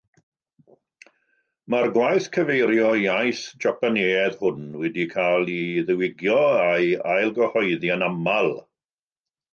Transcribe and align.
Mae'r 1.73 1.89
gwaith 1.97 2.29
cyfeirio 2.37 2.87
iaith 3.01 3.43
Japaneaidd 3.65 4.39
hwn 4.39 4.65
wedi 4.85 5.07
cael 5.15 5.53
ei 5.59 5.87
ddiwygio 5.91 6.41
a'i 6.65 6.89
ailgyhoeddi 7.17 7.93
yn 7.99 8.11
aml. 8.11 8.51